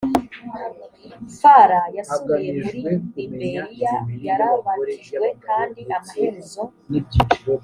[1.39, 2.79] falla yasubiye muri
[3.15, 3.65] liberiya
[4.25, 6.61] yarabatijwe kandi amaherezo